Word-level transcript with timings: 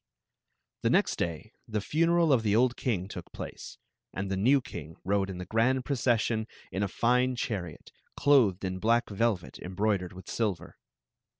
The 0.81 0.89
next 0.89 1.17
day 1.17 1.53
the 1.67 1.79
funeral 1.79 2.33
of 2.33 2.41
the 2.41 2.55
old 2.55 2.75
king 2.75 3.07
took 3.07 3.31
place, 3.31 3.77
and 4.11 4.31
the 4.31 4.35
new 4.35 4.59
king 4.59 4.95
rode 5.03 5.29
in 5.29 5.37
the 5.37 5.45
grand 5.45 5.85
procession 5.85 6.47
in 6.71 6.81
a 6.81 6.87
fine 6.87 7.35
chariot, 7.35 7.91
clothed 8.17 8.65
in 8.65 8.79
black 8.79 9.11
velvet 9.11 9.59
embroidered 9.59 10.13
with 10.13 10.27
silver. 10.27 10.79